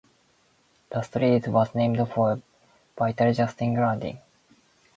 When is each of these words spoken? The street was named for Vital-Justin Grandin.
The 0.89 1.03
street 1.03 1.47
was 1.49 1.75
named 1.75 2.09
for 2.09 2.41
Vital-Justin 2.97 3.75
Grandin. 3.75 4.17